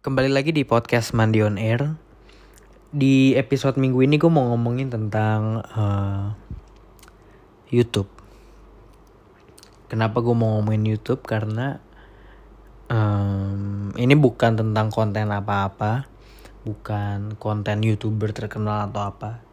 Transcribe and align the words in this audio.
Kembali 0.00 0.32
lagi 0.32 0.56
di 0.56 0.64
podcast 0.64 1.12
Mandi 1.12 1.44
on 1.44 1.60
Air. 1.60 1.92
Di 2.88 3.36
episode 3.36 3.76
minggu 3.76 4.00
ini 4.00 4.16
gue 4.16 4.32
mau 4.32 4.48
ngomongin 4.48 4.88
tentang 4.88 5.60
uh, 5.60 6.32
YouTube. 7.68 8.08
Kenapa 9.92 10.24
gue 10.24 10.32
mau 10.32 10.56
ngomongin 10.56 10.88
YouTube? 10.88 11.20
Karena 11.28 11.76
um, 12.88 13.92
ini 14.00 14.16
bukan 14.16 14.56
tentang 14.56 14.88
konten 14.88 15.28
apa-apa, 15.28 16.08
bukan 16.64 17.36
konten 17.36 17.84
youtuber 17.84 18.32
terkenal 18.32 18.88
atau 18.88 19.04
apa, 19.04 19.44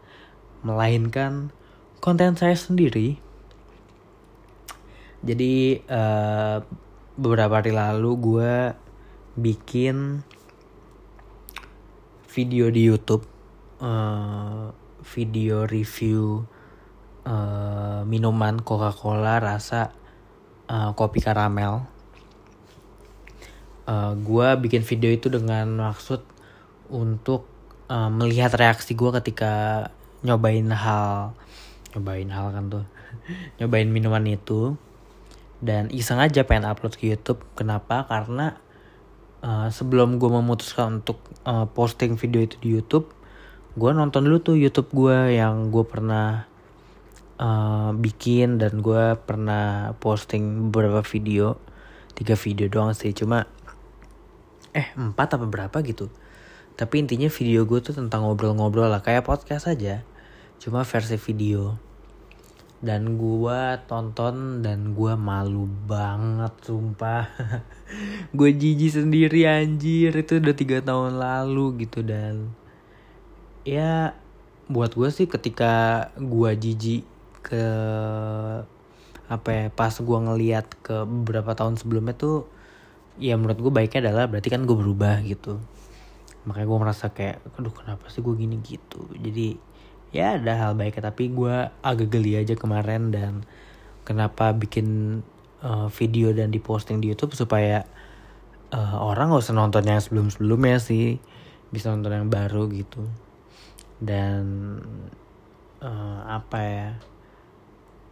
melainkan 0.63 1.51
konten 1.99 2.39
saya 2.39 2.55
sendiri. 2.55 3.19
Jadi 5.27 5.83
uh, 5.91 6.63
beberapa 7.19 7.59
hari 7.59 7.75
lalu 7.75 8.11
gue 8.15 8.51
bikin 9.35 10.23
video 12.37 12.69
di 12.69 12.85
YouTube, 12.85 13.25
uh, 13.81 14.69
video 15.01 15.65
review 15.65 16.45
uh, 17.25 18.05
minuman 18.05 18.61
Coca-Cola 18.61 19.41
rasa 19.41 19.89
uh, 20.69 20.93
kopi 20.93 21.17
karamel. 21.17 21.81
Uh, 23.89 24.13
gue 24.21 24.47
bikin 24.61 24.85
video 24.85 25.09
itu 25.09 25.33
dengan 25.33 25.89
maksud 25.89 26.21
untuk 26.93 27.49
uh, 27.89 28.13
melihat 28.13 28.53
reaksi 28.53 28.93
gue 28.93 29.09
ketika 29.17 29.89
nyobain 30.21 30.69
hal, 30.69 31.33
nyobain 31.97 32.29
hal 32.29 32.53
kan 32.53 32.69
tuh, 32.69 32.85
nyobain 33.57 33.89
minuman 33.89 34.21
itu 34.29 34.77
dan 35.57 35.89
iseng 35.89 36.21
aja 36.21 36.45
pengen 36.45 36.69
upload 36.69 37.01
ke 37.01 37.09
YouTube. 37.09 37.41
Kenapa? 37.57 38.05
Karena 38.05 38.61
uh, 39.41 39.67
sebelum 39.69 40.17
gue 40.21 40.29
memutuskan 40.29 41.01
untuk 41.03 41.21
uh, 41.45 41.65
posting 41.69 42.17
video 42.17 42.45
itu 42.45 42.55
di 42.61 42.69
YouTube, 42.77 43.11
gue 43.77 43.91
nonton 43.93 44.25
dulu 44.25 44.37
tuh 44.41 44.55
YouTube 44.57 44.89
gue 44.93 45.37
yang 45.37 45.69
gue 45.73 45.85
pernah 45.85 46.45
uh, 47.41 47.91
bikin 47.93 48.57
dan 48.61 48.81
gue 48.81 49.17
pernah 49.23 49.93
posting 49.97 50.69
beberapa 50.69 51.01
video, 51.05 51.57
tiga 52.13 52.37
video 52.37 52.69
doang 52.69 52.93
sih, 52.93 53.13
cuma 53.13 53.45
eh 54.73 54.93
empat 54.93 55.37
apa 55.37 55.45
berapa 55.49 55.77
gitu. 55.81 56.09
Tapi 56.77 57.01
intinya 57.01 57.29
video 57.33 57.65
gue 57.65 57.81
tuh 57.81 57.97
tentang 57.97 58.25
ngobrol-ngobrol 58.25 58.89
lah 58.89 59.01
kayak 59.01 59.25
podcast 59.25 59.65
aja, 59.65 60.05
cuma 60.61 60.85
versi 60.85 61.17
video 61.17 61.86
dan 62.77 63.17
gua 63.17 63.81
tonton 63.89 64.61
dan 64.61 64.93
gua 64.93 65.17
malu 65.17 65.65
banget 65.89 66.53
sumpah. 66.61 67.25
Gue 68.37 68.51
jijik 68.53 68.93
sendiri 68.93 69.47
anjir. 69.49 70.13
Itu 70.13 70.37
udah 70.37 70.53
tiga 70.53 70.83
tahun 70.83 71.17
lalu 71.17 71.87
gitu 71.87 72.05
dan. 72.05 72.53
Ya 73.65 74.13
buat 74.67 74.93
gue 74.93 75.09
sih 75.09 75.25
ketika 75.25 76.07
gua 76.19 76.53
jijik 76.53 77.07
ke 77.41 77.65
apa 79.27 79.49
ya 79.51 79.65
pas 79.71 79.95
gua 80.03 80.19
ngeliat 80.23 80.67
ke 80.83 81.03
beberapa 81.07 81.55
tahun 81.55 81.79
sebelumnya 81.79 82.15
tuh 82.15 82.47
ya 83.17 83.33
menurut 83.35 83.59
gue 83.59 83.73
baiknya 83.73 84.07
adalah 84.07 84.29
berarti 84.29 84.49
kan 84.53 84.63
gue 84.63 84.77
berubah 84.77 85.25
gitu. 85.25 85.57
Makanya 86.45 86.67
gue 86.69 86.79
merasa 86.79 87.05
kayak 87.11 87.43
aduh 87.57 87.73
kenapa 87.73 88.07
sih 88.13 88.21
gue 88.21 88.33
gini? 88.37 88.61
Gitu. 88.61 89.01
Jadi 89.17 89.57
ya 90.15 90.39
ada 90.39 90.55
hal 90.55 90.71
baiknya 90.79 91.11
tapi 91.11 91.29
gue 91.29 91.67
agak 91.83 92.07
geli 92.07 92.39
aja 92.39 92.55
kemarin 92.55 93.11
dan 93.11 93.43
kenapa 94.07 94.55
bikin 94.55 95.19
uh, 95.61 95.91
video 95.91 96.31
dan 96.31 96.53
diposting 96.53 97.03
di 97.03 97.11
YouTube 97.11 97.35
supaya 97.35 97.83
uh, 98.71 98.97
orang 98.99 99.31
gak 99.31 99.43
usah 99.43 99.55
nonton 99.55 99.83
yang 99.85 100.01
sebelum 100.01 100.27
sebelumnya 100.31 100.77
sih. 100.81 101.19
Bisa 101.67 101.91
nonton 101.91 102.15
yang 102.15 102.29
baru 102.31 102.71
gitu. 102.71 103.03
Dan 103.99 104.43
uh, 105.83 106.19
apa 106.23 106.59
ya 106.63 106.89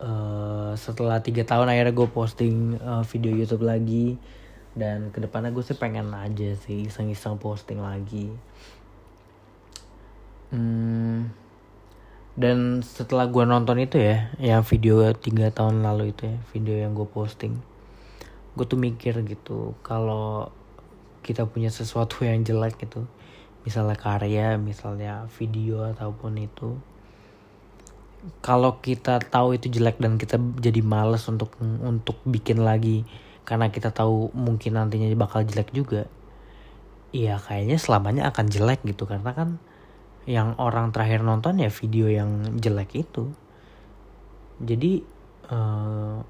uh, 0.01 0.71
setelah 0.75 1.21
tiga 1.21 1.47
tahun 1.47 1.71
akhirnya 1.71 1.95
gue 1.95 2.09
posting 2.11 2.79
uh, 2.79 3.03
video 3.07 3.31
YouTube 3.31 3.63
lagi. 3.63 4.19
Dan 4.75 5.15
ke 5.15 5.23
depannya 5.23 5.55
gue 5.55 5.63
sih 5.63 5.79
pengen 5.79 6.11
aja 6.11 6.51
sih 6.59 6.91
iseng-iseng 6.91 7.39
posting 7.39 7.79
lagi. 7.79 8.27
Hmm, 10.51 10.84
dan 12.35 12.83
setelah 12.83 13.31
gue 13.31 13.47
nonton 13.47 13.79
itu 13.79 13.95
ya 13.95 14.27
yang 14.43 14.63
video 14.67 15.07
tiga 15.15 15.55
tahun 15.55 15.79
lalu 15.87 16.11
itu 16.11 16.27
ya 16.27 16.37
video 16.51 16.75
yang 16.75 16.91
gue 16.91 17.07
posting 17.07 17.55
gue 18.59 18.65
tuh 18.67 18.79
mikir 18.79 19.23
gitu 19.23 19.71
kalau 19.79 20.51
kita 21.23 21.47
punya 21.47 21.71
sesuatu 21.71 22.27
yang 22.27 22.43
jelek 22.43 22.75
gitu 22.75 23.07
misalnya 23.63 23.95
karya 23.95 24.59
misalnya 24.59 25.31
video 25.39 25.87
ataupun 25.95 26.35
itu 26.43 26.75
kalau 28.43 28.83
kita 28.83 29.23
tahu 29.23 29.55
itu 29.55 29.71
jelek 29.71 29.97
dan 29.97 30.19
kita 30.19 30.35
jadi 30.59 30.83
males 30.83 31.23
untuk 31.31 31.55
untuk 31.61 32.19
bikin 32.27 32.61
lagi 32.61 33.07
karena 33.47 33.71
kita 33.71 33.95
tahu 33.95 34.33
mungkin 34.35 34.75
nantinya 34.75 35.07
bakal 35.15 35.47
jelek 35.47 35.71
juga 35.71 36.09
iya 37.15 37.39
kayaknya 37.39 37.79
selamanya 37.79 38.27
akan 38.27 38.45
jelek 38.51 38.83
gitu 38.83 39.07
karena 39.07 39.31
kan 39.31 39.61
yang 40.25 40.57
orang 40.57 40.89
terakhir 40.89 41.21
nonton 41.21 41.61
ya 41.61 41.69
video 41.69 42.09
yang 42.09 42.57
jelek 42.57 43.05
itu. 43.05 43.29
Jadi 44.61 45.05
uh, 45.49 46.21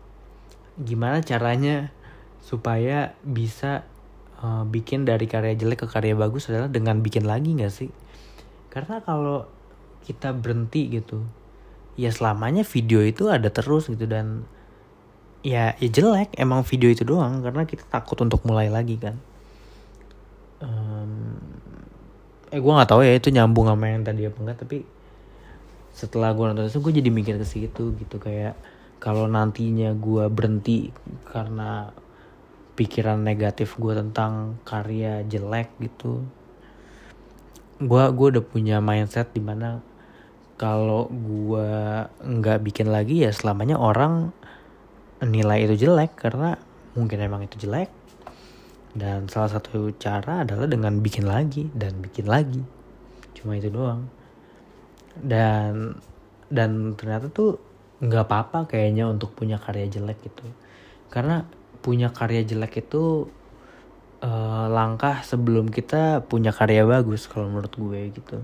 gimana 0.75 1.23
caranya 1.23 1.95
supaya 2.43 3.15
bisa 3.23 3.87
uh, 4.43 4.67
bikin 4.67 5.07
dari 5.07 5.25
karya 5.25 5.55
jelek 5.55 5.83
ke 5.83 5.87
karya 5.87 6.13
bagus 6.13 6.51
adalah 6.51 6.67
dengan 6.67 6.99
bikin 6.99 7.23
lagi 7.23 7.55
nggak 7.55 7.73
sih? 7.73 7.89
Karena 8.67 8.99
kalau 8.99 9.47
kita 10.05 10.35
berhenti 10.35 10.91
gitu 10.91 11.25
ya 11.95 12.11
selamanya 12.11 12.61
video 12.67 12.99
itu 13.01 13.31
ada 13.31 13.47
terus 13.47 13.87
gitu 13.87 14.03
dan 14.05 14.43
ya 15.41 15.73
ya 15.79 15.89
jelek 15.89 16.35
emang 16.35 16.67
video 16.67 16.91
itu 16.91 17.07
doang 17.07 17.39
karena 17.39 17.63
kita 17.63 17.87
takut 17.87 18.19
untuk 18.19 18.43
mulai 18.43 18.67
lagi 18.69 18.99
kan. 18.99 19.15
Um, 20.59 21.24
eh 22.55 22.61
gue 22.63 22.71
nggak 22.71 22.87
tahu 22.87 23.03
ya 23.03 23.19
itu 23.19 23.35
nyambung 23.35 23.67
sama 23.67 23.91
yang 23.91 24.07
tadi 24.07 24.31
apa 24.31 24.37
enggak 24.39 24.57
tapi 24.63 24.87
setelah 25.91 26.31
gue 26.31 26.43
nonton 26.47 26.71
itu 26.71 26.79
gue 26.79 26.93
jadi 27.03 27.09
mikir 27.11 27.35
ke 27.35 27.43
situ 27.43 27.91
gitu 27.99 28.15
kayak 28.15 28.55
kalau 29.03 29.27
nantinya 29.27 29.91
gue 29.91 30.31
berhenti 30.31 30.95
karena 31.27 31.91
pikiran 32.79 33.19
negatif 33.19 33.75
gue 33.75 33.91
tentang 33.91 34.55
karya 34.63 35.27
jelek 35.27 35.67
gitu 35.83 36.23
gue 37.83 38.03
gue 38.15 38.27
udah 38.39 38.45
punya 38.47 38.79
mindset 38.79 39.35
di 39.35 39.43
mana 39.43 39.83
kalau 40.55 41.11
gue 41.11 41.67
nggak 42.23 42.63
bikin 42.63 42.87
lagi 42.87 43.27
ya 43.27 43.35
selamanya 43.35 43.75
orang 43.75 44.31
nilai 45.19 45.67
itu 45.67 45.91
jelek 45.91 46.15
karena 46.15 46.55
mungkin 46.95 47.19
emang 47.19 47.43
itu 47.43 47.67
jelek 47.67 47.91
dan 48.95 49.27
salah 49.27 49.51
satu 49.59 49.91
cara 49.99 50.47
adalah 50.47 50.71
dengan 50.71 51.03
bikin 51.03 51.27
lagi 51.27 51.67
dan 51.75 51.99
bikin 51.99 52.31
lagi. 52.31 52.63
Cuma 53.35 53.59
itu 53.59 53.67
doang. 53.67 54.07
Dan 55.19 55.99
dan 56.47 56.95
ternyata 56.95 57.27
tuh 57.27 57.59
nggak 57.99 58.23
apa-apa 58.23 58.71
kayaknya 58.71 59.11
untuk 59.11 59.35
punya 59.35 59.59
karya 59.59 59.91
jelek 59.91 60.23
gitu. 60.23 60.47
Karena 61.11 61.43
punya 61.83 62.15
karya 62.15 62.47
jelek 62.47 62.87
itu 62.87 63.27
uh, 64.23 64.65
langkah 64.71 65.19
sebelum 65.27 65.67
kita 65.67 66.23
punya 66.23 66.55
karya 66.55 66.87
bagus 66.87 67.27
kalau 67.27 67.51
menurut 67.51 67.75
gue 67.75 68.15
gitu. 68.15 68.39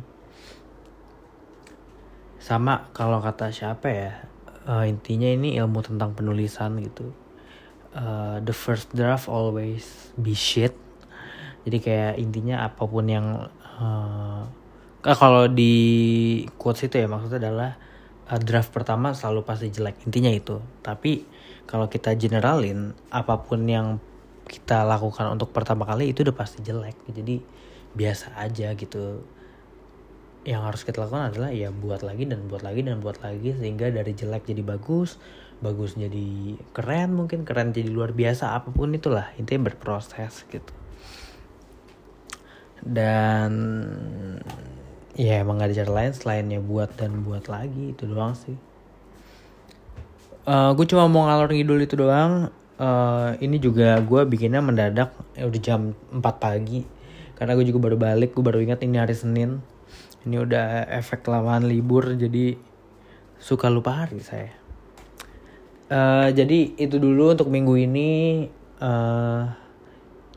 Sama 2.44 2.92
kalau 2.92 3.24
kata 3.24 3.56
siapa 3.56 3.88
ya 3.88 4.28
uh, 4.68 4.84
intinya 4.84 5.32
ini 5.32 5.56
ilmu 5.56 5.80
tentang 5.80 6.12
penulisan 6.12 6.76
gitu 6.84 7.21
uh, 7.96 8.38
the 8.44 8.56
first 8.56 8.91
draft 8.96 9.28
always 9.28 10.12
be 10.19 10.35
shit. 10.35 10.75
Jadi 11.62 11.78
kayak 11.78 12.13
intinya 12.18 12.66
apa 12.66 12.84
pun 12.90 13.06
yang 13.06 13.47
uh, 13.78 14.41
kalau 15.02 15.46
di 15.49 15.73
quotes 16.58 16.90
itu 16.90 16.97
ya 17.02 17.08
maksudnya 17.09 17.40
adalah 17.41 17.72
uh, 18.29 18.40
draft 18.41 18.73
pertama 18.73 19.14
selalu 19.14 19.46
pasti 19.46 19.67
jelek 19.70 20.03
intinya 20.08 20.32
itu. 20.32 20.58
Tapi 20.82 21.26
kalau 21.70 21.88
kita 21.88 22.17
generalin 22.17 22.97
apa 23.14 23.40
pun 23.40 23.64
yang 23.70 24.02
kita 24.49 24.84
lakukan 24.84 25.32
untuk 25.32 25.53
pertama 25.53 25.87
kali 25.87 26.11
itu 26.11 26.26
udah 26.26 26.35
pasti 26.35 26.59
jelek. 26.66 26.97
Jadi 27.08 27.40
biasa 27.91 28.40
aja 28.40 28.73
gitu 28.73 29.23
yang 30.41 30.66
harus 30.66 30.82
kita 30.82 31.05
lakukan 31.05 31.34
adalah 31.34 31.53
ya 31.53 31.70
buat 31.70 32.02
lagi 32.02 32.26
dan 32.26 32.49
buat 32.49 32.66
lagi 32.66 32.82
dan 32.82 32.97
buat 32.97 33.22
lagi 33.22 33.53
sehingga 33.53 33.93
dari 33.93 34.17
jelek 34.17 34.49
jadi 34.49 34.66
bagus 34.66 35.22
bagus 35.61 35.93
jadi 35.93 36.58
keren 36.73 37.14
mungkin 37.14 37.46
keren 37.46 37.70
jadi 37.70 37.88
luar 37.88 38.11
biasa 38.11 38.58
apa 38.58 38.73
pun 38.73 38.91
itulah. 38.97 39.29
Intinya 39.38 39.70
berproses 39.70 40.43
gitu. 40.49 40.73
Dan 42.82 43.53
ya 45.14 45.46
emang 45.46 45.61
gak 45.61 45.70
ada 45.70 45.85
cara 45.85 45.91
lain 46.02 46.14
selainnya 46.17 46.58
buat 46.58 46.97
dan 46.97 47.22
buat 47.22 47.46
lagi 47.46 47.94
itu 47.94 48.09
doang 48.09 48.34
sih. 48.34 48.58
Uh, 50.49 50.49
eh, 50.49 50.70
gue 50.73 50.85
cuma 50.90 51.05
mau 51.05 51.29
ngalor 51.29 51.53
ngidul 51.53 51.79
itu 51.85 51.94
doang. 51.94 52.49
Uh, 52.82 53.37
ini 53.37 53.61
juga 53.61 54.02
gue 54.02 54.26
bikinnya 54.26 54.58
mendadak 54.58 55.14
ya 55.37 55.46
udah 55.46 55.61
jam 55.61 55.94
4 56.09 56.26
pagi. 56.41 56.82
Karena 57.37 57.53
gue 57.53 57.70
juga 57.70 57.85
baru 57.85 57.97
balik 58.02 58.34
gue 58.34 58.41
baru 58.41 58.58
ingat 58.66 58.82
ini 58.82 58.97
hari 58.97 59.14
Senin 59.14 59.61
ini 60.26 60.38
udah 60.41 60.88
efek 60.90 61.26
kelamaan 61.26 61.66
libur 61.66 62.16
jadi 62.16 62.58
suka 63.41 63.68
lupa 63.68 64.06
hari 64.06 64.22
saya. 64.22 64.53
Uh, 65.91 66.32
jadi 66.32 66.78
itu 66.79 66.96
dulu 67.02 67.35
untuk 67.35 67.52
minggu 67.52 67.76
ini. 67.76 68.47
Uh, 68.79 69.52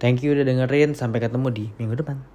thank 0.03 0.25
you 0.25 0.35
udah 0.35 0.43
dengerin. 0.43 0.99
Sampai 0.99 1.23
ketemu 1.23 1.49
di 1.55 1.65
minggu 1.79 2.01
depan 2.01 2.34